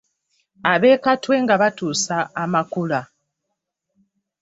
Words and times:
Ab’e 0.71 0.91
Katwe 1.03 1.35
nga 1.43 1.55
batuusa 1.61 2.17
amakula. 2.43 2.99